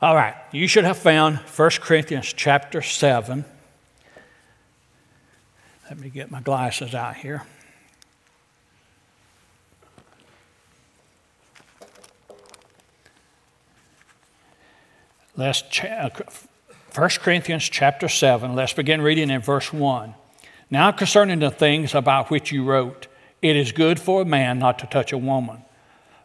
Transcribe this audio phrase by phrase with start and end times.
[0.00, 3.44] All right, you should have found 1 Corinthians chapter 7.
[5.90, 7.42] Let me get my glasses out here.
[15.36, 16.12] Let's 1
[16.96, 20.14] uh, Corinthians chapter 7, let's begin reading in verse 1.
[20.70, 23.08] Now concerning the things about which you wrote,
[23.42, 25.62] it is good for a man not to touch a woman.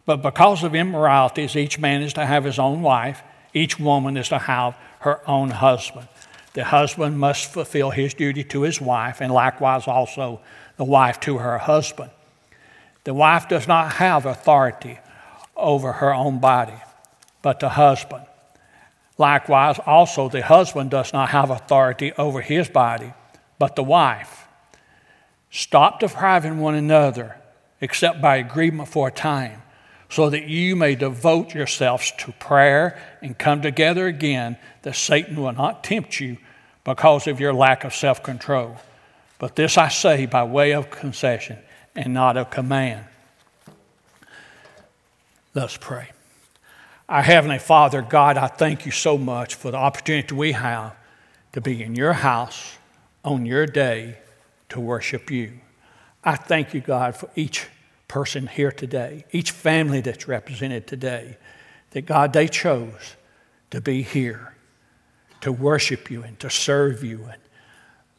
[0.05, 3.23] But because of immoralities, each man is to have his own wife
[3.53, 6.07] each woman is to have her own husband.
[6.53, 10.39] The husband must fulfill his duty to his wife, and likewise also
[10.77, 12.11] the wife to her husband.
[13.03, 14.99] The wife does not have authority
[15.55, 16.79] over her own body,
[17.41, 18.25] but the husband.
[19.17, 23.13] Likewise, also the husband does not have authority over his body,
[23.59, 24.47] but the wife.
[25.49, 27.37] Stop depriving one another,
[27.81, 29.62] except by agreement for a time
[30.13, 35.51] so that you may devote yourselves to prayer and come together again, that Satan will
[35.53, 36.37] not tempt you
[36.83, 38.77] because of your lack of self control.
[39.39, 41.57] But this I say by way of concession
[41.95, 43.05] and not of command.
[45.55, 46.11] Let's pray.
[47.09, 50.95] Our Heavenly Father, God, I thank you so much for the opportunity we have
[51.53, 52.77] to be in your house
[53.25, 54.19] on your day
[54.69, 55.53] to worship you.
[56.23, 57.67] I thank you, God, for each
[58.13, 61.35] person here today, each family that's represented today,
[61.89, 63.15] that God, they chose
[63.71, 64.53] to be here
[65.41, 67.23] to worship you and to serve you.
[67.23, 67.41] And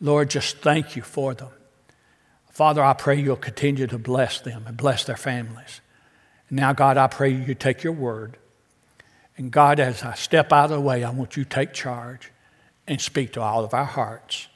[0.00, 1.52] Lord, just thank you for them.
[2.50, 5.80] Father, I pray you'll continue to bless them and bless their families.
[6.48, 8.36] And now, God, I pray you take your word.
[9.36, 12.32] And God, as I step out of the way, I want you to take charge
[12.88, 14.48] and speak to all of our hearts.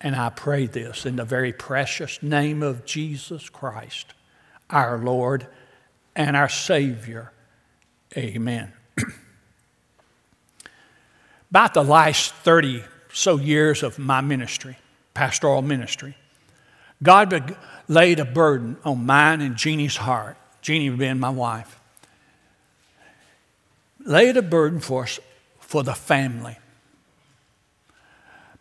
[0.00, 4.13] And I pray this in the very precious name of Jesus Christ
[4.70, 5.46] our Lord
[6.16, 7.32] and our Savior.
[8.16, 8.72] Amen.
[11.50, 14.76] About the last 30 so years of my ministry,
[15.14, 16.16] pastoral ministry,
[17.02, 17.56] God
[17.88, 21.78] laid a burden on mine and Jeannie's heart, Jeannie being my wife.
[24.00, 25.18] Laid a burden for us
[25.60, 26.58] for the family.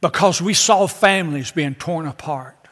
[0.02, 2.63] Because we saw families being torn apart.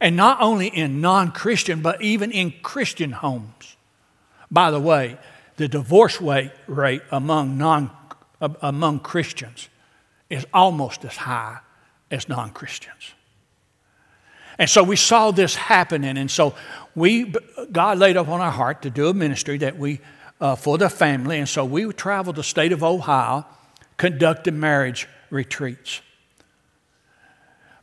[0.00, 3.76] And not only in non Christian, but even in Christian homes.
[4.50, 5.18] By the way,
[5.56, 7.90] the divorce rate among, non,
[8.40, 9.68] among Christians
[10.28, 11.58] is almost as high
[12.10, 13.14] as non Christians.
[14.58, 16.16] And so we saw this happening.
[16.16, 16.54] And so
[16.94, 17.34] we,
[17.72, 20.00] God laid up on our heart to do a ministry that we,
[20.40, 21.38] uh, for the family.
[21.38, 23.46] And so we traveled the state of Ohio,
[23.96, 26.00] conducted marriage retreats.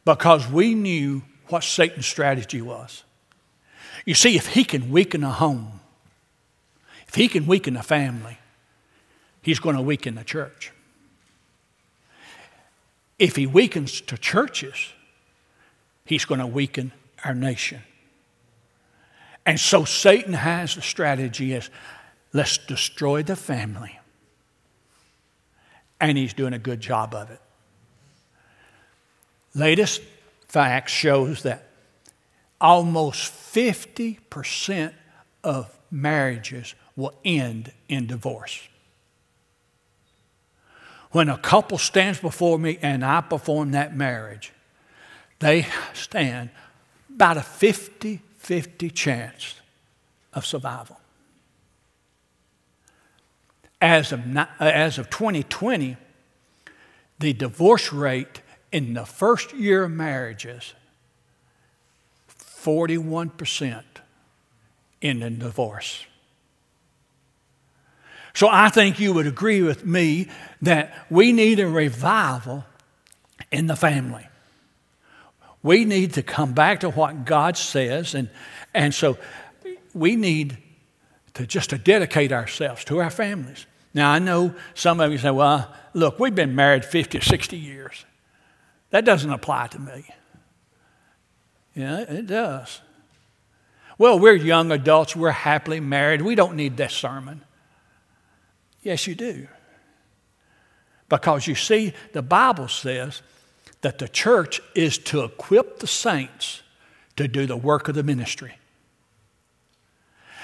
[0.06, 1.22] Because we knew
[1.54, 3.04] what Satan's strategy was.
[4.06, 5.82] You see, if he can weaken a home,
[7.08, 8.40] if he can weaken a family,
[9.44, 10.72] he's going to weaken the church.
[13.20, 14.94] If he weakens the churches,
[16.06, 16.92] he's going to weaken
[17.24, 17.84] our nation.
[19.46, 21.70] And so Satan has the strategy is
[22.34, 24.00] let's destroy the family.
[26.02, 27.40] And he's doing a good job of it.
[29.54, 30.02] Latest
[30.54, 31.68] fact shows that
[32.62, 34.94] almost 50%
[35.44, 38.62] of marriages will end in divorce.
[41.10, 44.54] When a couple stands before me and I perform that marriage,
[45.40, 46.52] they stand
[47.10, 49.56] about a 50 50 chance
[50.34, 51.00] of survival.
[53.82, 54.22] As of,
[54.60, 55.98] as of 2020,
[57.18, 58.43] the divorce rate
[58.74, 60.74] in the first year of marriages,
[62.28, 63.84] 41%
[65.02, 66.06] end in divorce.
[68.34, 70.28] So I think you would agree with me
[70.64, 72.66] that we need a revival
[73.52, 74.28] in the family.
[75.62, 78.28] We need to come back to what God says, and,
[78.74, 79.20] and so
[79.94, 80.58] we need
[81.36, 83.68] to just to dedicate ourselves to our families.
[83.94, 87.56] Now, I know some of you say, well, look, we've been married 50 or 60
[87.56, 88.06] years.
[88.94, 90.06] That doesn't apply to me.
[91.74, 92.80] Yeah, it does.
[93.98, 97.44] Well, we're young adults, we're happily married, we don't need this sermon.
[98.84, 99.48] Yes, you do.
[101.10, 103.24] Because you see, the Bible says
[103.82, 106.62] that the church is to equip the saints
[107.16, 108.60] to do the work of the ministry.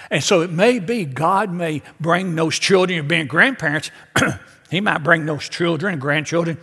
[0.10, 3.92] And so it may be God may bring those children, being grandparents,
[4.72, 6.58] He might bring those children and grandchildren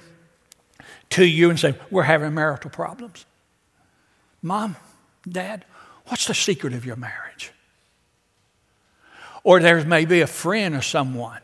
[1.11, 3.25] to you and say, We're having marital problems.
[4.43, 4.77] Mom,
[5.29, 5.65] Dad,
[6.07, 7.53] what's the secret of your marriage?
[9.43, 11.41] Or there may be a friend or someone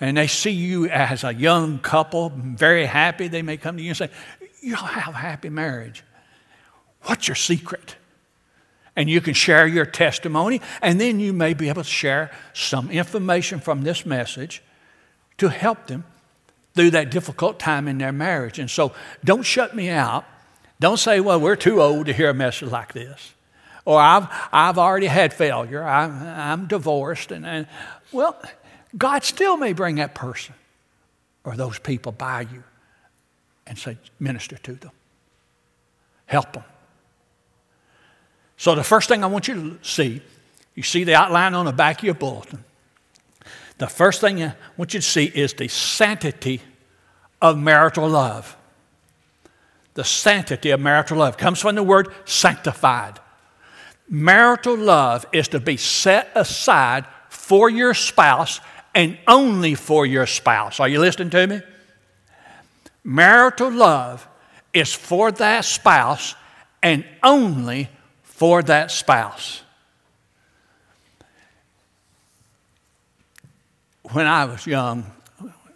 [0.00, 3.90] and they see you as a young couple, very happy, they may come to you
[3.90, 4.10] and say,
[4.60, 6.02] You have a happy marriage.
[7.02, 7.96] What's your secret?
[8.96, 12.90] And you can share your testimony, and then you may be able to share some
[12.90, 14.62] information from this message
[15.38, 16.04] to help them
[16.74, 18.58] through that difficult time in their marriage.
[18.58, 18.92] And so
[19.24, 20.24] don't shut me out.
[20.80, 23.34] Don't say, Well, we're too old to hear a message like this.
[23.84, 25.84] Or I've, I've already had failure.
[25.84, 27.32] I'm, I'm divorced.
[27.32, 27.66] And, and,
[28.12, 28.40] well,
[28.96, 30.54] God still may bring that person
[31.44, 32.64] or those people by you
[33.66, 34.92] and say, minister to them,
[36.26, 36.64] help them.
[38.56, 40.22] So, the first thing I want you to see,
[40.74, 42.64] you see the outline on the back of your bulletin.
[43.78, 46.60] The first thing I want you to see is the sanctity
[47.42, 48.56] of marital love.
[49.94, 53.20] The sanctity of marital love comes from the word sanctified.
[54.08, 58.60] Marital love is to be set aside for your spouse
[58.94, 60.78] and only for your spouse.
[60.78, 61.60] Are you listening to me?
[63.02, 64.28] Marital love
[64.72, 66.34] is for that spouse
[66.82, 67.88] and only
[68.22, 69.63] for that spouse.
[74.12, 75.10] When I was young,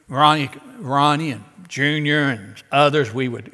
[0.06, 3.52] Ronnie, Ronnie and Junior and others, we would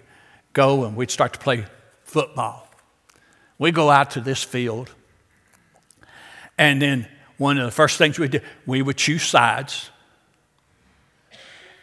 [0.53, 1.65] go and we'd start to play
[2.03, 2.69] football.
[3.56, 4.91] We go out to this field,
[6.59, 9.91] and then one of the first things we do, we would choose sides.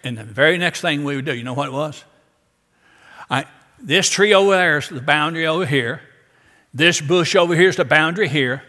[0.03, 2.03] And the very next thing we would do, you know what it was?
[3.29, 3.45] I,
[3.79, 6.01] this tree over there is the boundary over here.
[6.73, 8.63] This bush over here is the boundary here.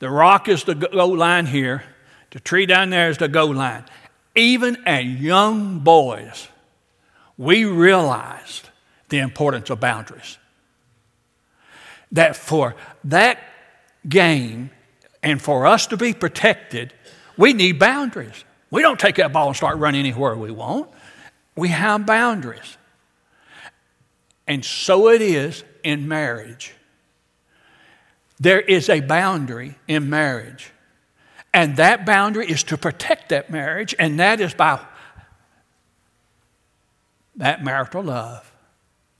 [0.00, 1.84] The rock is the goal line here.
[2.36, 3.84] The tree down there is the goal line.
[4.34, 6.48] Even as young boys,
[7.38, 8.68] we realized
[9.08, 10.36] the importance of boundaries.
[12.12, 13.38] That for that
[14.06, 14.68] game
[15.22, 16.92] and for us to be protected,
[17.38, 18.44] we need boundaries.
[18.70, 20.90] We don't take that ball and start running anywhere we want.
[21.56, 22.76] We have boundaries.
[24.46, 26.74] And so it is in marriage.
[28.38, 30.70] There is a boundary in marriage.
[31.56, 34.78] And that boundary is to protect that marriage, and that is by
[37.36, 38.52] that marital love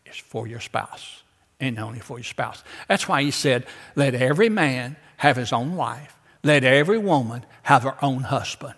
[0.04, 1.22] is for your spouse
[1.60, 2.62] and only for your spouse.
[2.88, 7.84] That's why he said, Let every man have his own wife, let every woman have
[7.84, 8.74] her own husband.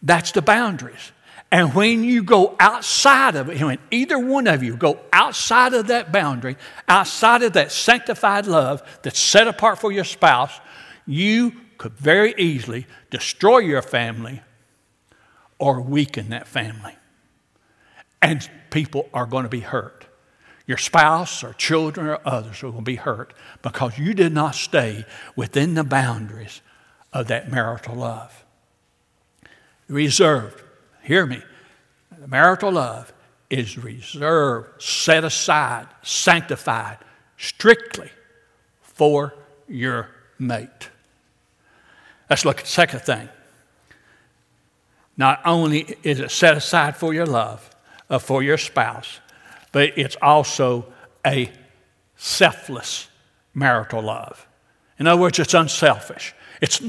[0.00, 1.10] That's the boundaries.
[1.50, 5.88] And when you go outside of it, when either one of you go outside of
[5.88, 10.52] that boundary, outside of that sanctified love that's set apart for your spouse,
[11.04, 14.42] you could very easily destroy your family
[15.58, 16.94] or weaken that family.
[18.20, 20.06] And people are going to be hurt.
[20.66, 23.32] Your spouse or children or others are going to be hurt
[23.62, 26.60] because you did not stay within the boundaries
[27.12, 28.44] of that marital love.
[29.88, 30.62] Reserved
[31.08, 31.42] Hear me.
[32.20, 33.14] The marital love
[33.48, 36.98] is reserved, set aside, sanctified
[37.38, 38.10] strictly
[38.82, 39.34] for
[39.66, 40.90] your mate.
[42.28, 43.28] Let's look at the second thing.
[45.16, 47.68] Not only is it set aside for your love,
[48.08, 49.20] uh, for your spouse,
[49.72, 50.86] but it's also
[51.26, 51.50] a
[52.16, 53.08] selfless
[53.54, 54.46] marital love.
[54.98, 56.34] In other words, it's unselfish.
[56.60, 56.80] It's,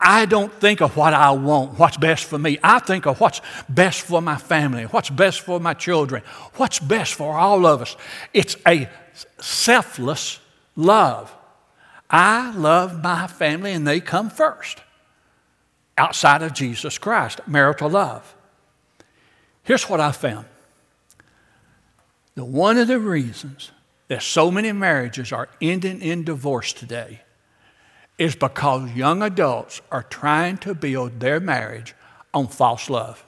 [0.00, 2.58] I don't think of what I want, what's best for me.
[2.62, 6.22] I think of what's best for my family, what's best for my children,
[6.54, 7.96] what's best for all of us.
[8.32, 8.88] It's a
[9.40, 10.40] selfless
[10.76, 11.32] love.
[12.12, 14.82] I love my family and they come first
[15.96, 18.34] outside of Jesus Christ, marital love.
[19.62, 20.46] Here's what I found.
[22.34, 23.70] The one of the reasons
[24.08, 27.22] that so many marriages are ending in divorce today
[28.18, 31.94] is because young adults are trying to build their marriage
[32.34, 33.24] on false love.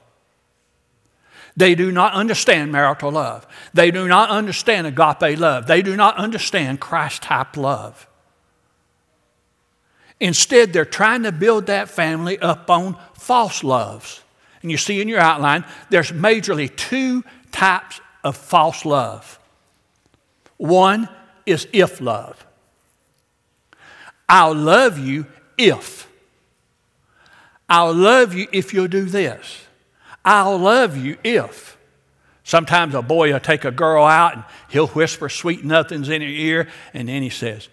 [1.57, 3.47] They do not understand marital love.
[3.73, 5.67] They do not understand agape love.
[5.67, 8.07] They do not understand Christ type love.
[10.19, 14.21] Instead, they're trying to build that family up on false loves.
[14.61, 19.39] And you see in your outline, there's majorly two types of false love.
[20.57, 21.09] One
[21.45, 22.45] is if love.
[24.27, 25.25] I'll love you
[25.57, 26.07] if.
[27.69, 29.61] I'll love you if you'll do this.
[30.23, 31.77] I'll love you if.
[32.43, 36.27] Sometimes a boy will take a girl out and he'll whisper sweet nothings in her
[36.27, 37.69] ear, and then he says,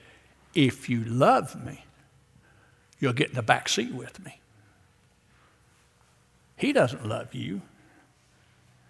[0.55, 1.85] If you love me,
[3.03, 4.41] you'll get in the back seat with me.
[6.57, 7.61] He doesn't love you.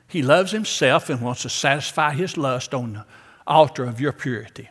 [0.07, 3.05] He loves himself and wants to satisfy his lust on the
[3.45, 4.69] altar of your purity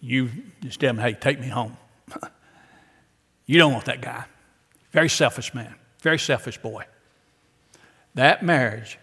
[0.00, 0.30] you
[0.62, 1.76] just tell him, hey, take me home.
[3.46, 4.24] you don't want that guy.
[4.92, 6.84] Very selfish man, very selfish boy.
[8.14, 8.98] That marriage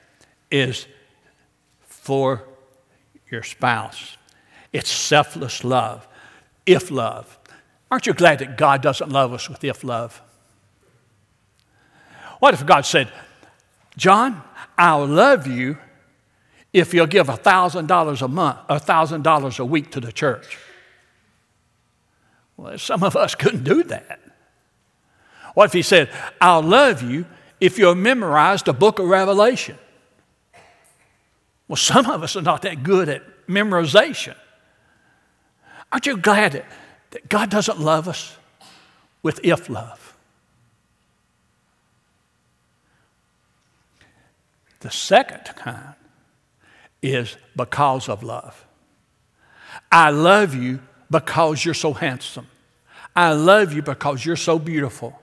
[0.52, 0.88] is
[1.82, 2.44] for
[3.30, 4.18] your spouse.
[4.74, 6.08] It's selfless love,
[6.66, 7.38] if love.
[7.89, 10.22] Aren't you glad that God doesn't love us with if love?
[12.39, 13.12] What if God said,
[13.96, 14.44] John,
[14.77, 15.77] I'll love you
[16.74, 20.58] if you'll give $1,000 a month, $1,000 a week to the church?
[22.58, 24.20] Well, some of us couldn't do that.
[25.53, 26.10] What if he said,
[26.41, 27.25] I'll love you
[27.60, 29.77] if you'll memorize the book of Revelation?
[31.67, 34.36] Well, some of us are not that good at memorization.
[35.91, 36.65] Aren't you glad that,
[37.18, 38.38] that God doesn't love us
[39.24, 40.16] with if love?
[44.82, 45.96] The second kind
[47.02, 48.64] is because of love.
[49.92, 52.46] I love you because you're so handsome.
[53.16, 55.20] I love you because you're so beautiful.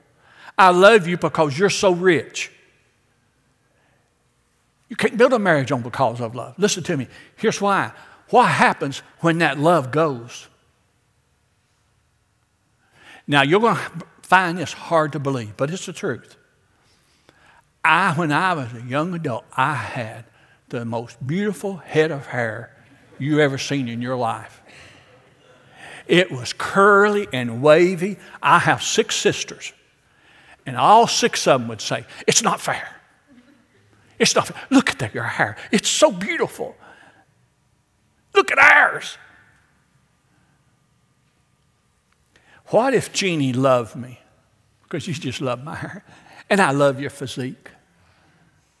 [0.57, 2.51] I love you because you're so rich.
[4.89, 6.55] You can't build a marriage on because of love.
[6.57, 7.07] Listen to me.
[7.37, 7.93] Here's why.
[8.31, 10.49] What happens when that love goes?
[13.27, 13.91] Now, you're going to
[14.21, 16.37] find this hard to believe, but it's the truth.
[17.83, 20.25] I, when I was a young adult, I had
[20.69, 22.75] the most beautiful head of hair
[23.19, 24.61] you ever seen in your life.
[26.07, 28.17] It was curly and wavy.
[28.41, 29.73] I have six sisters,
[30.65, 32.95] and all six of them would say, It's not fair.
[34.19, 34.61] It's not fair.
[34.69, 35.57] Look at that, your hair.
[35.71, 36.75] It's so beautiful.
[38.33, 39.17] Look at ours.
[42.67, 44.19] What if Jeannie loved me?
[44.83, 46.03] Because you just love my hair.
[46.49, 47.69] And I love your physique.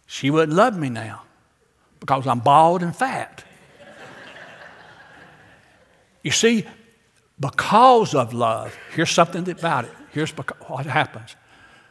[0.05, 1.23] She wouldn't love me now
[1.99, 3.43] because I'm bald and fat.
[6.23, 6.65] you see,
[7.39, 9.91] because of love, here's something about it.
[10.11, 11.35] Here's what happens.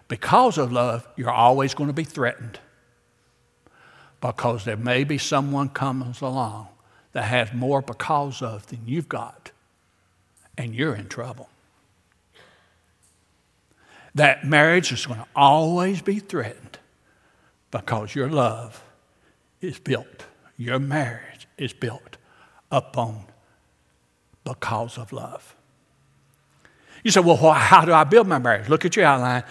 [0.09, 2.61] Because of love, you're always going to be threatened.
[4.21, 6.69] Because there may be someone comes along
[7.13, 9.51] that has more because of than you've got,
[10.57, 11.49] and you're in trouble.
[14.15, 16.79] That marriage is going to always be threatened
[17.71, 18.83] because your love
[19.61, 22.17] is built, your marriage is built
[22.71, 23.25] upon
[24.45, 25.55] because of love.
[27.03, 28.69] You say, well, how do I build my marriage?
[28.69, 29.43] Look at your outline.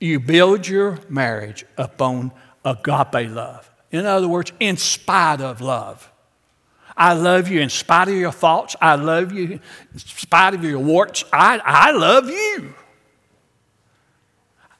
[0.00, 2.32] You build your marriage upon
[2.64, 3.70] agape love.
[3.90, 6.10] In other words, in spite of love.
[6.96, 8.74] I love you in spite of your thoughts.
[8.80, 9.60] I love you
[9.92, 11.24] in spite of your warts.
[11.32, 12.74] I, I love you.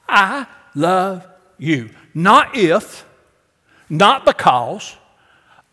[0.09, 1.89] I love you.
[2.13, 3.05] Not if,
[3.89, 4.95] not because.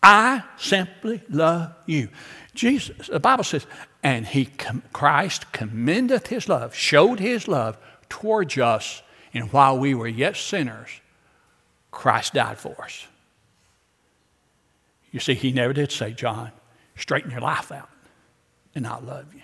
[0.02, 2.10] I simply love you.
[2.54, 3.66] Jesus, the Bible says,
[4.02, 4.48] and he,
[4.92, 7.76] Christ commendeth his love, showed his love
[8.08, 9.02] towards us,
[9.34, 10.88] and while we were yet sinners,
[11.90, 13.06] Christ died for us.
[15.10, 16.52] You see, he never did say, John,
[16.94, 17.88] straighten your life out,
[18.74, 19.42] and I'll love you.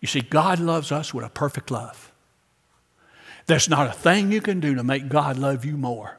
[0.00, 2.10] You see, God loves us with a perfect love.
[3.46, 6.18] There's not a thing you can do to make God love you more.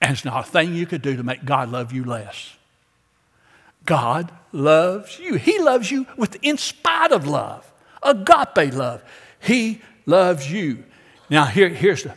[0.00, 2.56] And it's not a thing you could do to make God love you less.
[3.86, 5.34] God loves you.
[5.34, 7.70] He loves you with in spite of love,
[8.02, 9.02] agape love.
[9.38, 10.84] He loves you.
[11.30, 12.14] Now, here, here's the,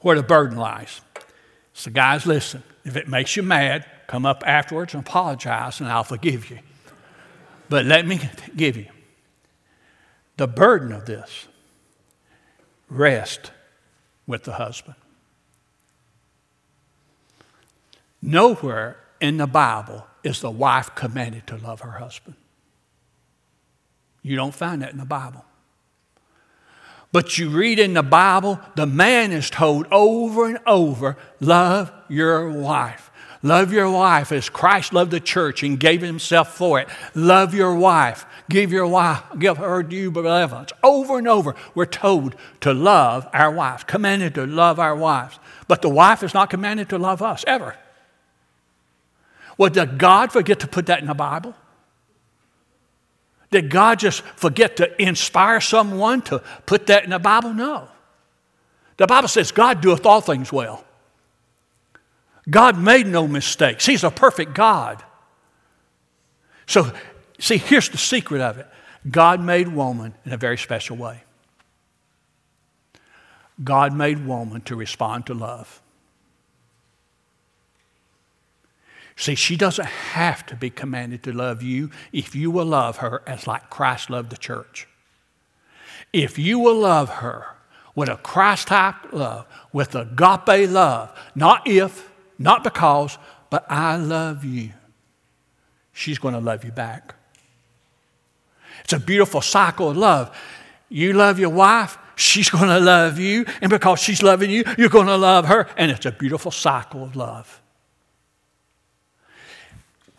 [0.00, 1.00] where the burden lies.
[1.72, 2.62] So, guys, listen.
[2.84, 6.58] If it makes you mad, come up afterwards and apologize, and I'll forgive you.
[7.68, 8.20] But let me
[8.54, 8.86] give you
[10.36, 11.46] the burden of this
[12.88, 13.50] rest
[14.26, 14.96] with the husband.
[18.22, 22.36] Nowhere in the Bible is the wife commanded to love her husband.
[24.22, 25.44] You don't find that in the Bible.
[27.12, 32.50] But you read in the Bible, the man is told over and over love your
[32.50, 33.10] wife.
[33.44, 36.88] Love your wife as Christ loved the church and gave himself for it.
[37.14, 38.24] Love your wife.
[38.48, 40.72] Give your wife, give her due benevolence.
[40.82, 45.38] Over and over, we're told to love our wives, commanded to love our wives.
[45.68, 47.76] But the wife is not commanded to love us ever.
[49.58, 51.54] Well, did God forget to put that in the Bible?
[53.50, 57.52] Did God just forget to inspire someone to put that in the Bible?
[57.52, 57.88] No.
[58.96, 60.84] The Bible says God doeth all things well.
[62.48, 63.86] God made no mistakes.
[63.86, 65.02] He's a perfect God.
[66.66, 66.92] So,
[67.38, 68.66] see, here's the secret of it
[69.10, 71.22] God made woman in a very special way.
[73.62, 75.80] God made woman to respond to love.
[79.16, 83.22] See, she doesn't have to be commanded to love you if you will love her
[83.26, 84.88] as like Christ loved the church.
[86.12, 87.46] if you will love her
[87.94, 93.18] with a Christ type love, with agape love, not if, not because,
[93.50, 94.70] but I love you,
[95.92, 97.14] she's going to love you back.
[98.82, 100.36] It's a beautiful cycle of love.
[100.88, 103.46] You love your wife, she's going to love you.
[103.60, 105.68] And because she's loving you, you're going to love her.
[105.76, 107.60] And it's a beautiful cycle of love.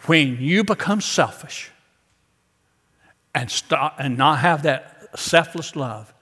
[0.05, 1.72] When you become selfish
[3.34, 6.13] and, stop, and not have that selfless love,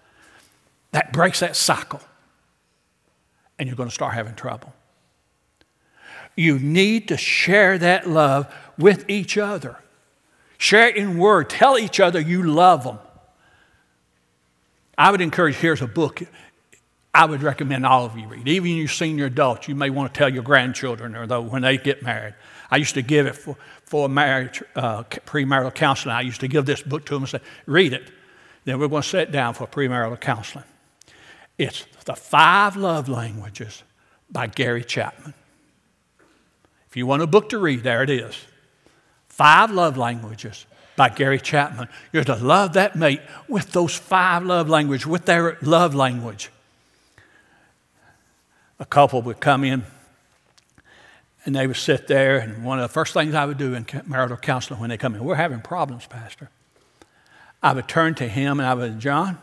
[0.92, 2.02] that breaks that cycle.
[3.58, 4.74] And you're going to start having trouble.
[6.36, 9.78] You need to share that love with each other.
[10.58, 11.50] Share it in word.
[11.50, 13.00] Tell each other you love them.
[14.98, 16.22] I would encourage here's a book
[17.14, 18.48] I would recommend all of you read.
[18.48, 21.78] Even your senior adults, you may want to tell your grandchildren or though when they
[21.78, 22.34] get married.
[22.72, 26.16] I used to give it for, for marriage, uh, premarital counseling.
[26.16, 28.10] I used to give this book to them and say, read it.
[28.66, 30.66] Then we're going to sit down for premarital counseling.
[31.60, 33.84] It's The Five Love Languages
[34.32, 35.36] by Gary Chapman.
[36.94, 38.40] If you want a book to read, there it is.
[39.28, 41.88] Five Love Languages by Gary Chapman.
[42.12, 46.52] You're to love that mate with those five love languages, with their love language.
[48.80, 49.86] A couple would come in
[51.46, 53.88] and they would sit there, and one of the first things I would do in
[54.06, 56.52] marital counseling when they come in, we're having problems, Pastor.
[57.64, 59.40] I would turn to him and I would, John,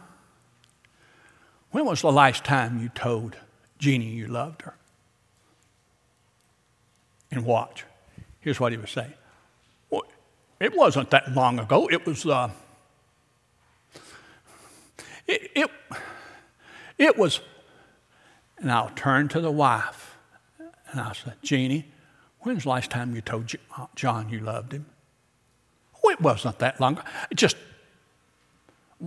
[1.72, 3.34] when was the last time you told
[3.80, 4.76] Jeannie you loved her?
[7.30, 7.84] And watch.
[8.40, 9.14] Here's what he would say
[10.60, 11.88] it wasn't that long ago.
[11.90, 12.50] It was, uh,
[15.26, 15.70] it, it,
[16.98, 17.40] it was,
[18.58, 20.18] and I'll turn to the wife
[20.90, 21.86] and I said, Jeannie,
[22.40, 24.86] when's the last time you told uh, John you loved him?
[26.04, 27.02] Oh, it wasn't that long.
[27.30, 27.56] It just,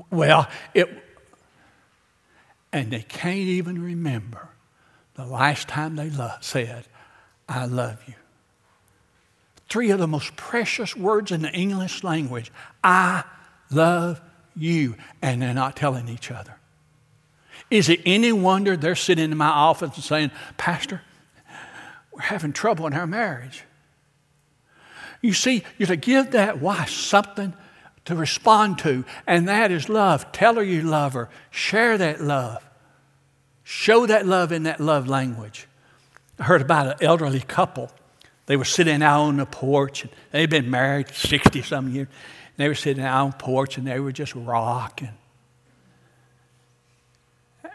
[0.10, 0.90] well, it,
[2.72, 4.50] and they can't even remember
[5.14, 6.10] the last time they
[6.42, 6.88] said,
[7.48, 8.16] I love you
[9.74, 12.52] three of the most precious words in the English language
[12.84, 13.24] I
[13.72, 14.22] love
[14.56, 14.94] you.
[15.20, 16.60] And they're not telling each other.
[17.72, 21.02] Is it any wonder they're sitting in my office and saying, Pastor,
[22.12, 23.64] we're having trouble in our marriage?
[25.24, 27.56] You see, you're to give that wife something
[28.06, 30.32] to respond to, and that is love.
[30.32, 31.30] Tell her you love her.
[31.50, 32.64] Share that love.
[33.64, 35.68] Show that love in that love language.
[36.38, 37.92] I heard about an elderly couple
[38.46, 40.04] they were sitting out on the porch.
[40.04, 42.08] and They'd been married 60 some years.
[42.58, 45.10] They were sitting out on the porch and they were just rocking.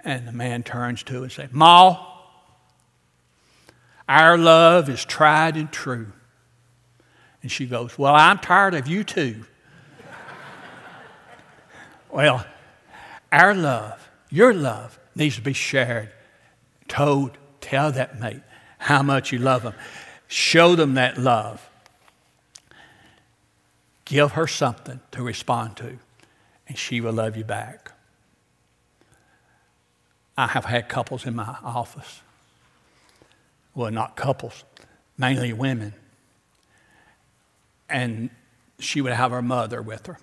[0.05, 2.07] And the man turns to her and says, Ma,
[4.09, 6.13] our love is tried and true.
[7.43, 9.45] And she goes, Well, I'm tired of you too.
[12.11, 12.47] well,
[13.33, 16.11] our love, your love, needs to be shared,
[16.87, 18.41] told, tell that mate
[18.79, 19.75] how much you love them.
[20.29, 21.69] Show them that love.
[24.05, 25.99] Give her something to respond to,
[26.67, 27.93] and she will love you back.
[30.37, 32.21] I have had couples in my office.
[33.75, 34.65] Well, not couples,
[35.17, 35.95] mainly women.
[37.89, 38.31] And
[38.79, 40.19] she would have her mother with her.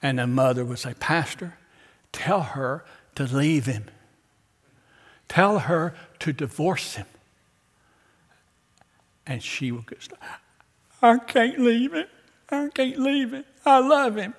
[0.00, 1.54] And the mother would say, Pastor,
[2.12, 2.84] tell her
[3.16, 3.86] to leave him.
[5.28, 7.06] Tell her to divorce him.
[9.28, 9.96] And she would go,
[11.02, 12.08] I can't leave it.
[12.50, 13.44] I can't leave it.
[13.64, 14.34] I love him.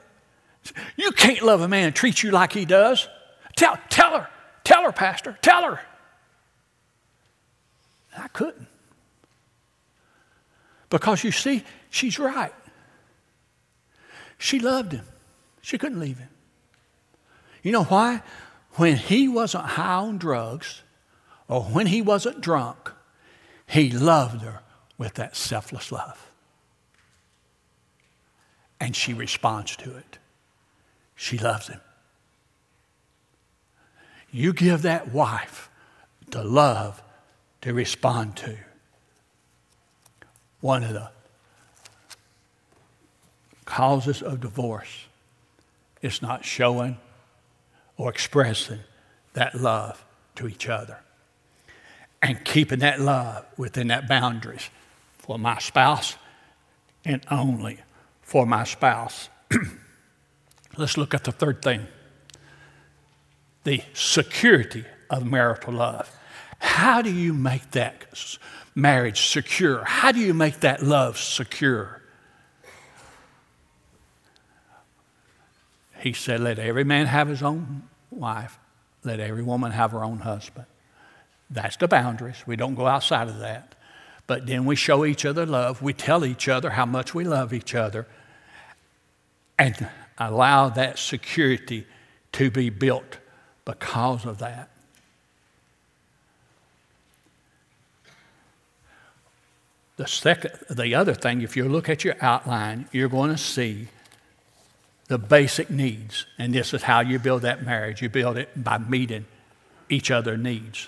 [0.97, 3.07] You can't love a man and treat you like he does.
[3.55, 4.27] Tell, tell her.
[4.63, 5.37] Tell her, Pastor.
[5.41, 5.79] Tell her.
[8.17, 8.67] I couldn't.
[10.89, 12.53] Because you see, she's right.
[14.39, 15.05] She loved him.
[15.61, 16.29] She couldn't leave him.
[17.61, 18.23] You know why?
[18.73, 20.81] When he wasn't high on drugs
[21.47, 22.91] or when he wasn't drunk,
[23.67, 24.61] he loved her
[24.99, 26.29] with that selfless love.
[28.79, 30.19] And she responds to it.
[31.15, 31.81] She loves him.
[34.31, 35.69] You give that wife
[36.29, 37.01] the love
[37.61, 38.57] to respond to.
[40.61, 41.09] One of the
[43.65, 45.05] causes of divorce
[46.01, 46.97] is not showing
[47.97, 48.79] or expressing
[49.33, 50.03] that love
[50.35, 50.99] to each other
[52.21, 54.69] and keeping that love within that boundaries
[55.29, 56.15] for my spouse
[57.05, 57.77] and only
[58.23, 59.29] for my spouse.
[60.77, 61.85] Let's look at the third thing
[63.63, 66.11] the security of marital love.
[66.57, 68.37] How do you make that
[68.73, 69.83] marriage secure?
[69.83, 72.01] How do you make that love secure?
[75.99, 78.57] He said, Let every man have his own wife,
[79.03, 80.65] let every woman have her own husband.
[81.51, 82.41] That's the boundaries.
[82.47, 83.75] We don't go outside of that.
[84.29, 85.81] But then we show each other love.
[85.81, 88.05] We tell each other how much we love each other
[89.57, 89.89] and
[90.19, 91.87] allow that security
[92.33, 93.17] to be built
[93.65, 94.69] because of that.
[99.97, 103.87] The second, the other thing, if you look at your outline, you're going to see
[105.07, 106.27] the basic needs.
[106.37, 108.03] And this is how you build that marriage.
[108.03, 109.25] You build it by meeting
[109.89, 110.87] each other's needs.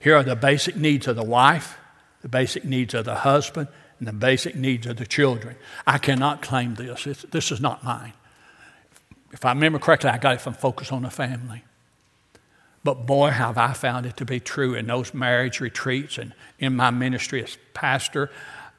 [0.00, 1.76] Here are the basic needs of the wife,
[2.22, 5.56] the basic needs of the husband, and the basic needs of the children.
[5.86, 7.06] I cannot claim this.
[7.06, 8.12] It's, this is not mine.
[9.32, 11.64] If I remember correctly, I got it from Focus on the Family.
[12.84, 16.74] But boy, have I found it to be true in those marriage retreats and in
[16.74, 18.30] my ministry as pastor.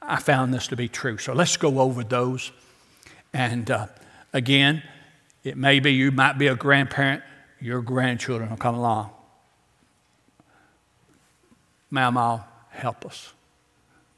[0.01, 1.17] I found this to be true.
[1.17, 2.51] So let's go over those.
[3.33, 3.87] And uh,
[4.33, 4.83] again,
[5.43, 7.23] it may be you might be a grandparent,
[7.59, 9.11] your grandchildren will come along.
[11.89, 13.33] Mama, help us.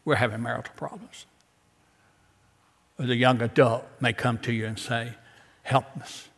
[0.03, 1.25] We're having marital problems.
[2.97, 5.13] Or the young adult may come to you and say,
[5.63, 6.29] Help us.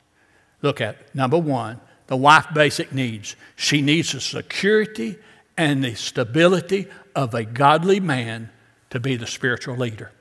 [0.62, 3.36] Look at number one, the wife basic needs.
[3.56, 5.17] She needs the security
[5.58, 8.49] and the stability of a godly man
[8.89, 10.12] to be the spiritual leader.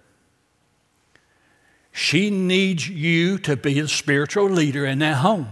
[1.92, 5.48] She needs you to be the spiritual leader in that home.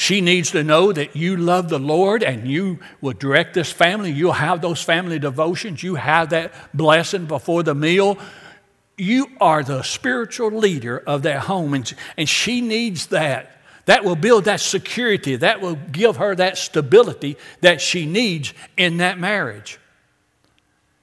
[0.00, 4.10] She needs to know that you love the Lord and you will direct this family.
[4.10, 5.82] You'll have those family devotions.
[5.82, 8.16] You have that blessing before the meal.
[8.96, 13.60] You are the spiritual leader of that home, and, and she needs that.
[13.84, 15.36] That will build that security.
[15.36, 19.78] That will give her that stability that she needs in that marriage.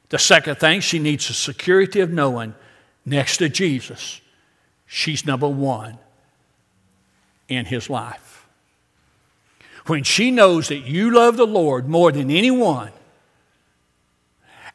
[0.10, 2.56] The second thing, she needs the security of knowing
[3.06, 4.22] next to Jesus,
[4.88, 6.00] she's number one
[7.48, 8.27] in his life.
[9.88, 12.92] When she knows that you love the Lord more than anyone,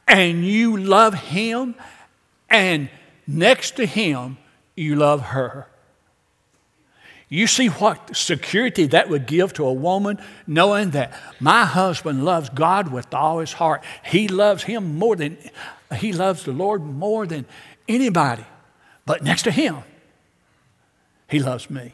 [0.07, 1.75] and you love him,
[2.49, 2.89] and
[3.25, 4.37] next to him,
[4.75, 5.67] you love her
[7.33, 12.49] you see what security that would give to a woman knowing that my husband loves
[12.49, 13.83] God with all his heart.
[14.05, 15.39] He loves him more than,
[15.97, 17.47] he loves the Lord more than
[17.87, 18.45] anybody.
[19.07, 19.77] But next to him,
[21.27, 21.93] he loves me.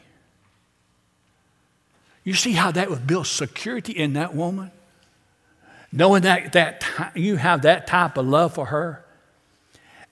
[2.24, 4.70] You see how that would build security in that woman?
[5.92, 9.04] Knowing that, that you have that type of love for her.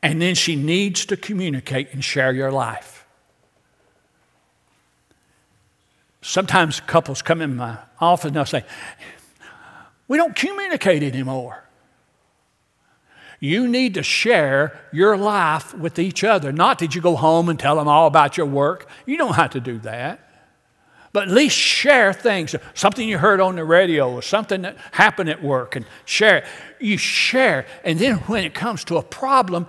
[0.03, 3.07] And then she needs to communicate and share your life.
[6.21, 8.65] Sometimes couples come in my office and they'll say,
[10.09, 11.65] We don't communicate anymore.
[13.41, 16.51] You need to share your life with each other.
[16.51, 18.89] Not that you go home and tell them all about your work.
[19.07, 20.28] You don't have to do that.
[21.19, 25.29] But at least share things, something you heard on the radio or something that happened
[25.29, 26.47] at work, and share.
[26.79, 27.67] You share.
[27.83, 29.67] And then when it comes to a problem,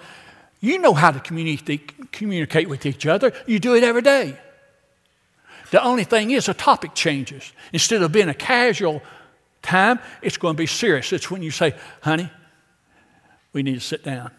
[0.60, 3.34] you know how to communicate, communicate with each other.
[3.48, 4.38] You do it every day.
[5.72, 7.52] The only thing is, the topic changes.
[7.74, 9.02] Instead of being a casual
[9.64, 11.12] time, it's going to be serious.
[11.12, 12.30] It's when you say, honey,
[13.54, 14.30] we need to sit down.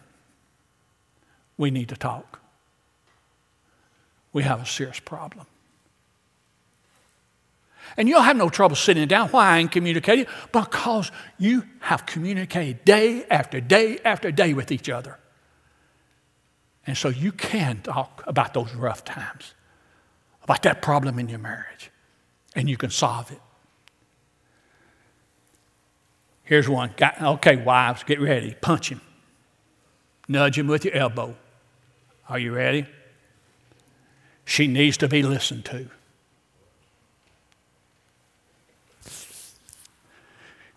[1.57, 2.39] We need to talk.
[4.31, 5.45] We have a serious problem.
[7.97, 9.29] And you'll have no trouble sitting down.
[9.29, 10.25] Why I ain't communicating?
[10.51, 15.19] Because you have communicated day after day after day with each other.
[16.87, 19.53] And so you can talk about those rough times
[20.43, 21.91] about that problem in your marriage,
[22.55, 23.39] and you can solve it.
[26.43, 26.93] Here's one.
[27.21, 28.55] Okay, wives, get ready.
[28.59, 29.01] Punch him.
[30.27, 31.35] Nudge him with your elbow.
[32.27, 32.85] Are you ready?
[34.43, 35.89] She needs to be listened to.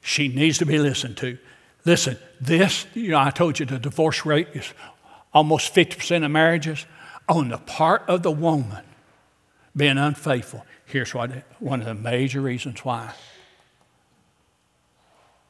[0.04, 1.38] She needs to be listened to.
[1.86, 4.70] Listen, this, you know, I told you the divorce rate is
[5.32, 6.84] almost 50% of marriages
[7.26, 8.84] on the part of the woman
[9.74, 10.66] being unfaithful.
[10.84, 13.14] Here's what, one of the major reasons why.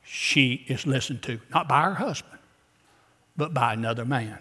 [0.05, 2.39] She is listened to, not by her husband,
[3.37, 4.39] but by another man.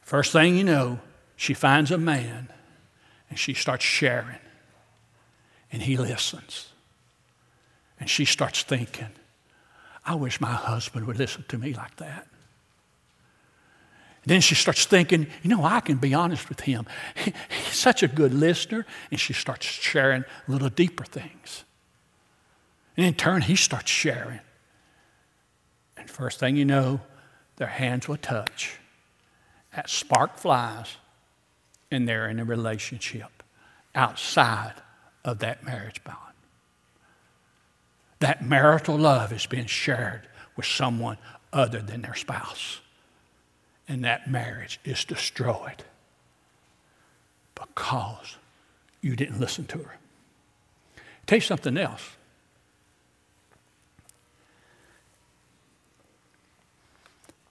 [0.00, 1.00] First thing you know,
[1.34, 2.52] she finds a man
[3.30, 4.38] and she starts sharing,
[5.72, 6.67] and he listens.
[8.00, 9.10] And she starts thinking,
[10.04, 12.26] I wish my husband would listen to me like that.
[14.22, 16.86] And Then she starts thinking, you know, I can be honest with him.
[17.14, 18.86] He's such a good listener.
[19.10, 21.64] And she starts sharing little deeper things.
[22.96, 24.40] And in turn, he starts sharing.
[25.96, 27.00] And first thing you know,
[27.56, 28.78] their hands will touch.
[29.74, 30.96] That spark flies,
[31.90, 33.42] and they're in a relationship.
[33.94, 34.74] outside
[35.24, 36.27] of that marriage bond.
[38.20, 40.22] That marital love is being shared
[40.56, 41.18] with someone
[41.52, 42.80] other than their spouse.
[43.88, 45.84] And that marriage is destroyed
[47.54, 48.36] because
[49.00, 49.96] you didn't listen to her.
[51.26, 52.10] Tell you something else.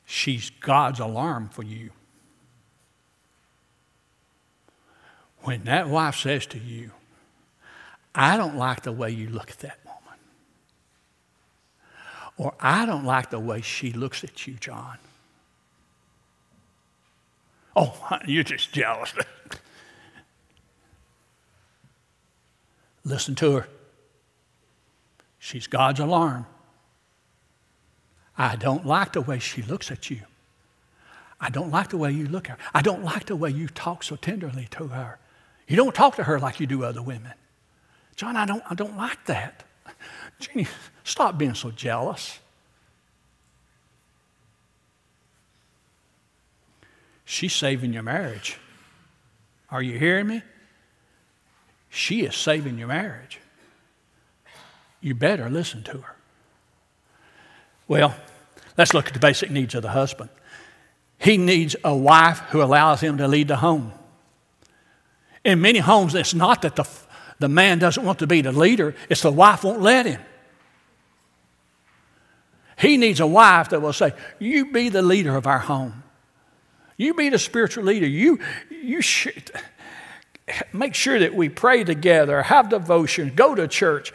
[0.06, 1.92] She's God's alarm for you.
[5.42, 6.92] When that wife says to you,
[8.14, 9.80] I don't like the way you look at that
[12.38, 14.98] or I don't like the way she looks at you, John.
[17.76, 17.96] Oh,
[18.28, 19.14] you're just jealous.
[23.04, 23.68] Listen to her.
[25.40, 26.46] She's God's alarm.
[28.38, 30.22] I don't like the way she looks at you.
[31.40, 32.66] I don't like the way you look at her.
[32.74, 35.20] I don't like the way you talk so tenderly to her.
[35.68, 37.34] You don't talk to her like you do other women.
[38.16, 39.64] John, I don't, I don't like that.
[40.40, 40.68] Jeannie,
[41.04, 42.40] stop being so jealous.
[47.26, 48.58] She's saving your marriage.
[49.70, 50.42] Are you hearing me?
[51.90, 53.40] She is saving your marriage.
[55.02, 56.16] You better listen to her.
[57.88, 58.16] Well,
[58.78, 60.30] let's look at the basic needs of the husband.
[61.20, 63.92] He needs a wife who allows him to lead the home.
[65.44, 66.88] In many homes, it's not that the,
[67.40, 70.22] the man doesn't want to be the leader, it's the wife won't let him.
[72.78, 76.04] He needs a wife that will say, You be the leader of our home.
[76.96, 78.08] You be the spiritual leader.
[78.08, 79.52] You, you should
[80.74, 84.14] make sure that we pray together, have devotion, go to church.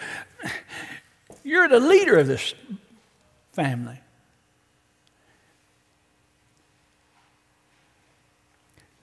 [1.44, 2.54] You're the leader of this
[3.52, 4.00] family.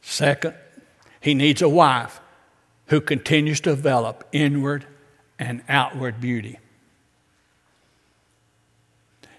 [0.02, 0.56] Second,
[1.22, 2.20] he needs a wife
[2.90, 4.86] who continues to develop inward
[5.38, 6.60] and outward beauty.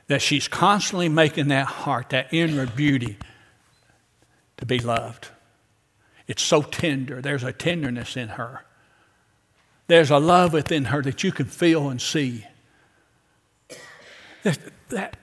[0.07, 3.17] That she's constantly making that heart, that inward beauty,
[4.57, 5.29] to be loved.
[6.27, 7.21] It's so tender.
[7.21, 8.65] There's a tenderness in her.
[9.89, 12.47] There's a love within her that you can feel and see.
[14.45, 14.59] That,
[14.91, 15.17] that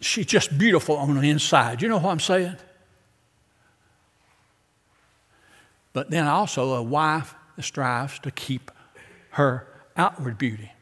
[0.00, 1.80] she's just beautiful on the inside.
[1.80, 2.56] You know what I'm saying?
[5.92, 8.70] But then also a wife that strives to keep
[9.30, 10.72] her outward beauty.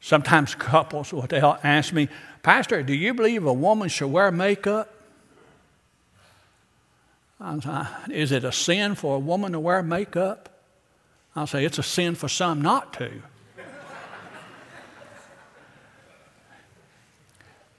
[0.00, 1.28] Sometimes couples will
[1.62, 2.08] ask me,
[2.42, 4.92] Pastor, do you believe a woman should wear makeup?
[8.10, 10.48] Is it a sin for a woman to wear makeup?
[11.34, 13.22] I'll say it's a sin for some not to.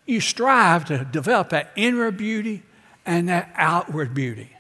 [0.06, 2.64] you strive to develop that inner beauty
[3.06, 4.53] and that outward beauty.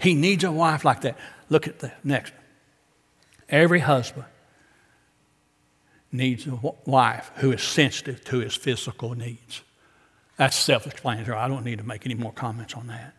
[0.00, 1.18] He needs a wife like that.
[1.48, 2.32] Look at the next.
[3.48, 4.26] Every husband
[6.12, 9.62] needs a wife who is sensitive to his physical needs.
[10.36, 11.36] That's self explanatory.
[11.36, 13.14] I don't need to make any more comments on that.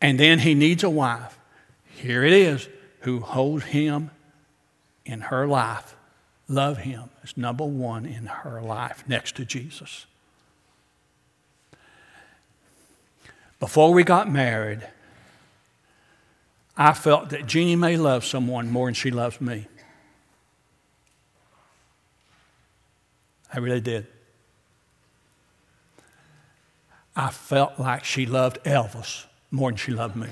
[0.00, 1.38] And then he needs a wife.
[1.86, 2.68] Here it is,
[3.00, 4.10] who holds him
[5.06, 5.96] in her life.
[6.48, 10.06] Love him as number one in her life next to Jesus.
[13.58, 14.86] Before we got married,
[16.76, 19.66] I felt that Jeannie may love someone more than she loves me.
[23.52, 24.06] I really did.
[27.14, 30.28] I felt like she loved Elvis more than she loved me.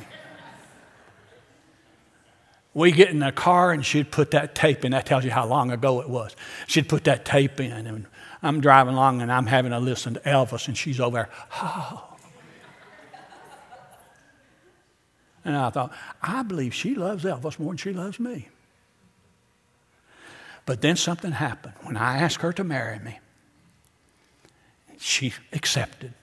[2.75, 4.93] We get in the car and she'd put that tape in.
[4.93, 6.37] That tells you how long ago it was.
[6.67, 8.07] She'd put that tape in, and
[8.43, 11.31] I'm driving along and I'm having to listen to Elvis, and she's over there,
[11.63, 12.14] oh.
[15.45, 18.49] And I thought, I believe she loves Elvis more than she loves me.
[20.67, 21.75] But then something happened.
[21.83, 23.19] When I asked her to marry me,
[24.99, 26.15] she accepted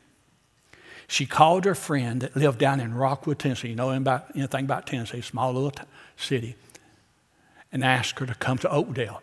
[1.11, 3.67] she called her friend that lived down in Rockwood, Tennessee.
[3.67, 5.83] You know anything about Tennessee, small little t-
[6.15, 6.55] city,
[7.69, 9.21] and asked her to come to Oakdale.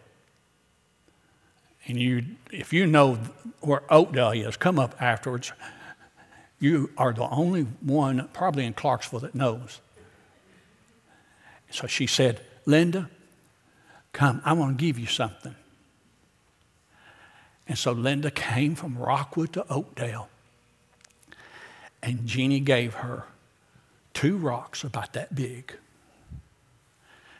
[1.86, 3.14] And you, if you know
[3.62, 5.50] where Oakdale is, come up afterwards.
[6.60, 9.80] You are the only one, probably in Clarksville, that knows.
[11.70, 13.10] So she said, Linda,
[14.12, 15.54] come, I want to give you something.
[17.66, 20.28] And so Linda came from Rockwood to Oakdale.
[22.02, 23.24] And Jeannie gave her
[24.14, 25.74] two rocks about that big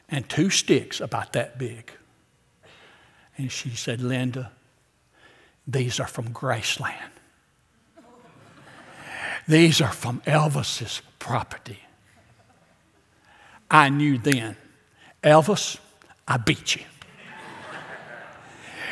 [0.08, 1.92] and two sticks about that big.
[3.36, 4.50] And she said, Linda,
[5.66, 6.94] these are from Graceland.
[9.46, 11.80] These are from Elvis's property.
[13.70, 14.56] I knew then,
[15.22, 15.78] Elvis,
[16.26, 16.82] I beat you.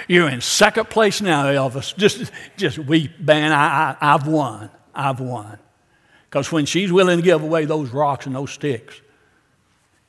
[0.08, 1.96] You're in second place now, Elvis.
[1.96, 3.52] Just, just weep, man.
[3.52, 4.70] I, I, I've won.
[4.94, 5.58] I've won.
[6.28, 9.00] Because when she's willing to give away those rocks and those sticks,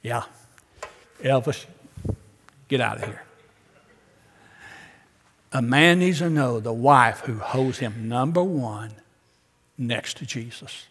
[0.03, 0.23] yeah,
[1.21, 1.65] Elvis,
[2.67, 3.23] get out of here.
[5.51, 8.91] A man needs to know the wife who holds him number one
[9.77, 10.85] next to Jesus.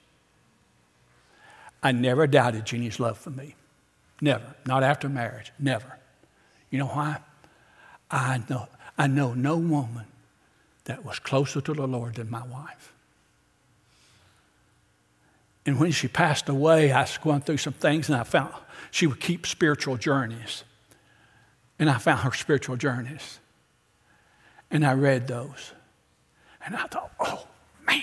[1.83, 3.55] I never doubted Jeannie's love for me.
[4.21, 4.55] Never.
[4.67, 5.53] Not after marriage.
[5.59, 5.99] Never.
[6.71, 7.19] You know why?
[8.11, 10.07] I know, I know no woman
[10.85, 12.93] that was closer to the Lord than my wife.
[15.67, 18.55] And when she passed away, I was going through some things and I found
[18.93, 20.63] she would keep spiritual journeys.
[21.79, 23.41] And I found her spiritual journeys.
[24.71, 25.73] And I read those.
[26.65, 27.47] And I thought, oh,
[27.87, 28.03] man.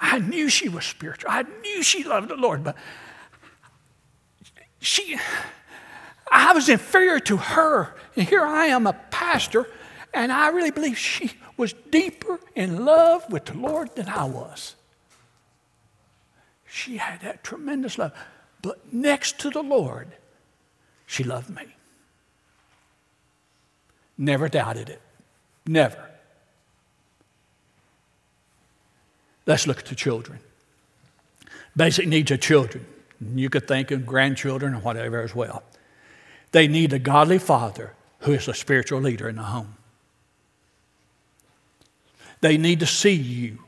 [0.00, 1.30] I knew she was spiritual.
[1.30, 2.76] I knew she loved the Lord, but
[4.84, 5.18] she,
[6.30, 7.94] I was inferior to her.
[8.16, 9.66] And here I am, a pastor,
[10.12, 14.74] and I really believe she was deeper in love with the Lord than I was.
[16.66, 18.12] She had that tremendous love.
[18.62, 20.08] But next to the Lord,
[21.06, 21.74] she loved me.
[24.18, 25.00] Never doubted it.
[25.66, 26.10] Never.
[29.46, 30.40] Let's look at the children.
[31.76, 32.86] Basic needs of children.
[33.20, 35.62] You could think of grandchildren or whatever as well.
[36.52, 39.76] They need a godly father who is a spiritual leader in the home.
[42.40, 43.58] They need to see you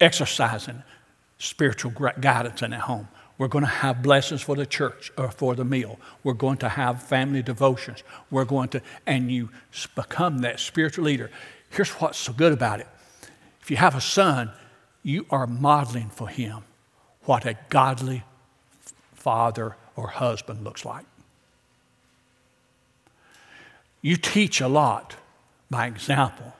[0.00, 0.82] exercising
[1.38, 3.08] spiritual guidance in the home.
[3.38, 5.98] We're going to have blessings for the church or for the meal.
[6.24, 8.02] We're going to have family devotions.
[8.30, 9.50] We're going to, and you
[9.94, 11.30] become that spiritual leader.
[11.68, 12.88] Here's what's so good about it.
[13.60, 14.50] If you have a son,
[15.02, 16.62] you are modeling for him
[17.26, 18.22] what a godly
[19.26, 21.04] father or husband looks like.
[24.00, 25.16] You teach a lot
[25.68, 26.54] by example,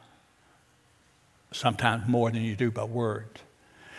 [1.53, 3.41] sometimes more than you do by words.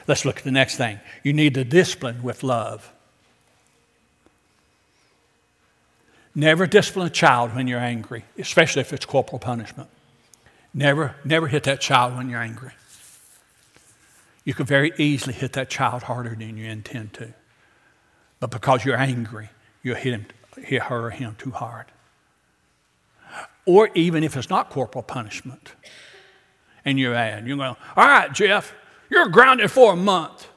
[0.06, 1.00] Let's look at the next thing.
[1.24, 2.92] You need to discipline with love.
[6.36, 9.88] Never discipline a child when you're angry, especially if it's corporal punishment.
[10.74, 12.74] Never, never hit that child when you're angry.
[14.44, 17.34] You could very easily hit that child harder than you intend to.
[18.40, 19.50] But because you're angry,
[19.84, 20.26] you hit him,
[20.58, 21.86] hit her or him too hard.
[23.66, 25.74] Or even if it's not corporal punishment,
[26.86, 28.74] and you're mad, you're going, all right, Jeff,
[29.10, 30.48] you're grounded for a month.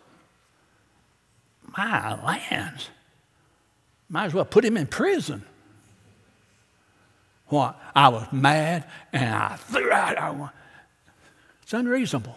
[1.76, 2.90] My lands.
[4.08, 5.44] Might as well put him in prison.
[7.46, 7.80] What?
[7.94, 10.52] I was mad and I threw out.
[11.62, 12.36] It's unreasonable.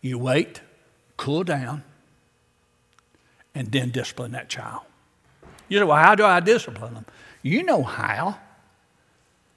[0.00, 0.60] You wait,
[1.16, 1.82] cool down,
[3.56, 4.82] and then discipline that child.
[5.68, 7.06] You know, well, how do I discipline them?
[7.42, 8.38] You know how.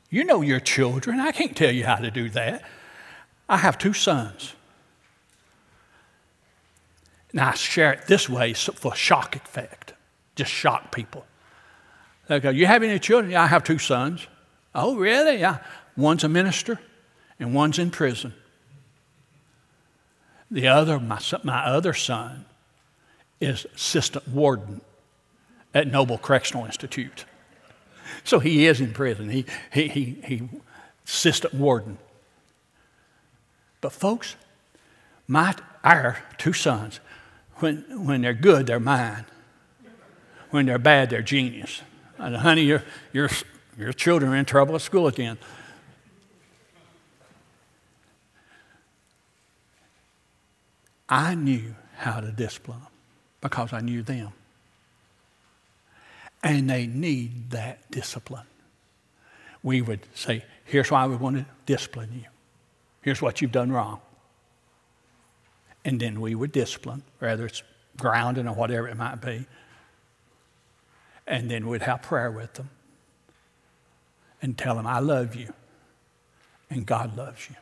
[0.10, 1.20] You know your children.
[1.20, 2.64] I can't tell you how to do that.
[3.48, 4.54] I have two sons.
[7.32, 9.94] And I share it this way for shock effect,
[10.36, 11.26] just shock people.
[12.28, 13.32] They go, You have any children?
[13.32, 14.26] Yeah, I have two sons.
[14.74, 15.40] Oh, really?
[15.40, 15.60] Yeah.
[15.98, 16.80] One's a minister
[17.40, 18.34] and one's in prison.
[20.50, 22.46] The other, my, my other son,
[23.40, 24.82] is assistant warden
[25.74, 27.26] at Noble Correctional Institute.
[28.24, 29.30] So he is in prison.
[29.30, 30.50] He, he, he, he
[31.06, 31.98] assistant warden.
[33.82, 34.36] But folks,
[35.28, 37.00] my, our two sons,
[37.58, 39.26] when, when they're good, they're mine.
[40.50, 41.82] When they're bad, they're genius.
[42.18, 43.30] And honey, your, your,
[43.78, 45.38] your children are in trouble at school again.
[51.08, 52.99] I knew how to discipline them
[53.42, 54.30] because I knew them.
[56.44, 58.46] And they need that discipline.
[59.62, 62.26] We would say, here's why we want to discipline you.
[63.02, 64.00] Here's what you've done wrong.
[65.84, 67.64] And then we would discipline, whether it's
[67.98, 69.46] grounding or whatever it might be.
[71.28, 72.70] And then we'd have prayer with them
[74.42, 75.54] and tell them, I love you
[76.70, 77.56] and God loves you.
[77.56, 77.62] You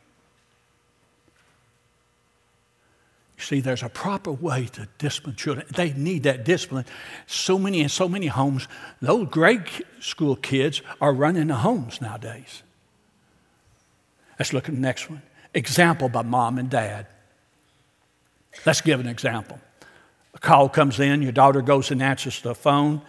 [3.37, 5.65] see, there's a proper way to discipline children.
[5.75, 6.85] They need that discipline.
[7.27, 8.67] So many in so many homes,
[9.01, 9.63] those grade
[9.99, 12.63] school kids are running the homes nowadays.
[14.39, 15.21] Let's look at the next one.
[15.53, 17.07] Example by mom and dad.
[18.65, 19.59] Let's give an example.
[20.33, 23.01] A call comes in, your daughter goes and answers the phone,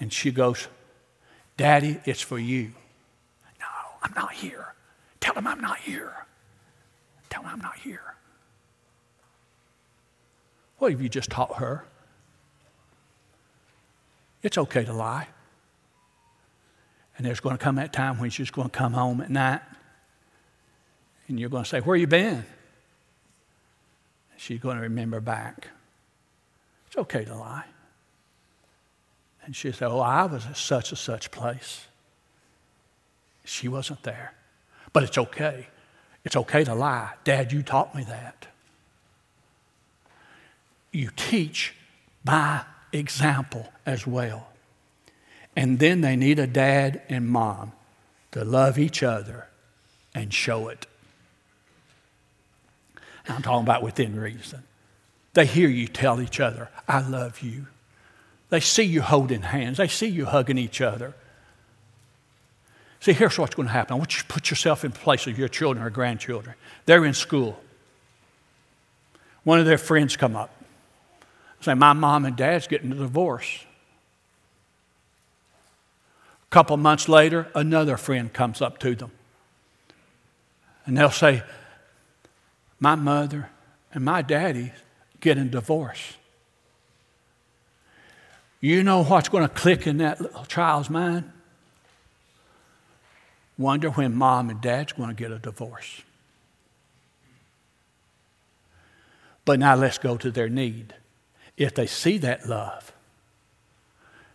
[0.00, 0.68] and she goes,
[1.56, 2.72] Daddy, it's for you.
[3.60, 3.66] No,
[4.02, 4.74] I'm not here.
[5.20, 6.12] Tell him I'm not here.
[7.30, 8.14] Tell him I'm not here.
[10.78, 11.84] What have you just taught her?
[14.42, 15.28] It's okay to lie.
[17.16, 19.62] And there's going to come that time when she's going to come home at night
[21.28, 22.44] and you're going to say, Where you been?
[24.36, 25.68] She's going to remember back.
[26.86, 27.64] It's okay to lie.
[29.44, 31.86] And she said, Oh, I was at such and such place.
[33.44, 34.34] She wasn't there.
[34.92, 35.68] But it's okay.
[36.24, 37.12] It's okay to lie.
[37.24, 38.48] Dad, you taught me that.
[40.92, 41.74] You teach
[42.24, 42.62] by
[42.92, 44.48] example as well.
[45.54, 47.72] And then they need a dad and mom
[48.32, 49.48] to love each other
[50.14, 50.86] and show it.
[53.28, 54.62] I'm talking about within reason.
[55.34, 57.66] They hear you tell each other, I love you.
[58.48, 61.14] They see you holding hands, they see you hugging each other.
[63.00, 63.94] See, here's what's going to happen.
[63.94, 66.56] I want you to put yourself in place of your children or grandchildren.
[66.86, 67.60] They're in school.
[69.44, 70.55] One of their friends come up.
[71.66, 73.64] Say, my mom and dad's getting a divorce.
[76.44, 79.10] A couple months later, another friend comes up to them.
[80.84, 81.42] And they'll say,
[82.78, 83.50] My mother
[83.92, 84.70] and my daddy
[85.18, 86.14] getting divorced.
[88.60, 91.32] You know what's going to click in that little child's mind?
[93.58, 96.02] Wonder when mom and dad's going to get a divorce.
[99.44, 100.94] But now let's go to their need.
[101.56, 102.92] If they see that love,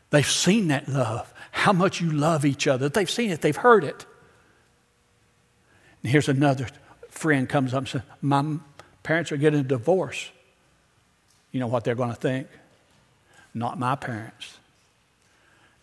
[0.10, 2.90] they've seen that love, how much you love each other.
[2.90, 4.06] They've seen it, they've heard it.
[6.02, 6.68] And here's another
[7.10, 8.58] friend comes up and says, My
[9.04, 10.32] parents are getting a divorce.
[11.52, 12.48] You know what they're going to think?
[13.54, 14.58] Not my parents.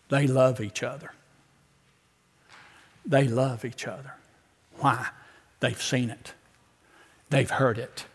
[0.09, 1.13] They love each other.
[3.05, 4.13] They love each other.
[4.77, 5.07] Why?
[5.59, 6.33] They've seen it,
[7.29, 8.05] they've heard it.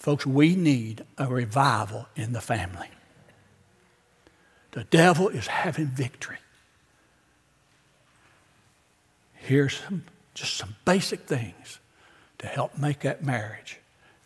[0.00, 2.88] Folks, we need a revival in the family.
[4.72, 6.38] The devil is having victory.
[9.34, 11.80] Here's some, just some basic things
[12.38, 13.78] to help make that marriage,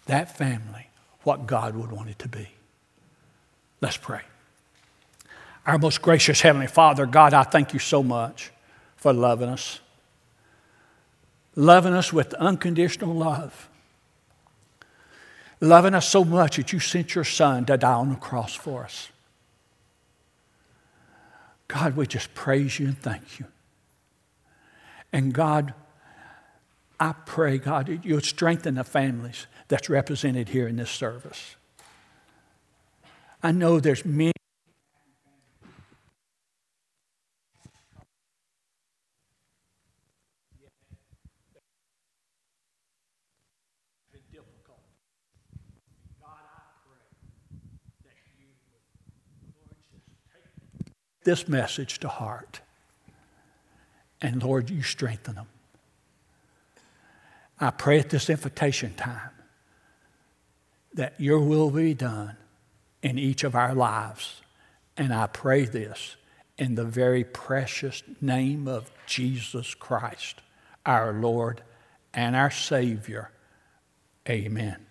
[0.07, 0.89] that family,
[1.25, 2.49] what God would want it to be.
[3.81, 4.20] Let's pray.
[5.66, 8.53] Our most gracious Heavenly Father, God, I thank you so much
[8.97, 9.81] for loving us.
[11.57, 13.68] Loving us with unconditional love.
[15.61, 18.84] Loving us so much that you sent your Son to die on the cross for
[18.84, 19.09] us.
[21.68, 23.46] God, we just praise you and thank you.
[25.12, 25.74] And God,
[27.00, 31.57] I pray, God, that you'll strengthen the families that's represented here in this service.
[33.42, 34.34] I know there's many
[51.25, 52.61] this message to heart.
[54.20, 55.47] And Lord, you strengthen them.
[57.61, 59.31] I pray at this invitation time
[60.95, 62.37] that your will be done
[63.03, 64.41] in each of our lives.
[64.97, 66.16] And I pray this
[66.57, 70.41] in the very precious name of Jesus Christ,
[70.87, 71.62] our Lord
[72.12, 73.31] and our Savior.
[74.29, 74.87] Amen.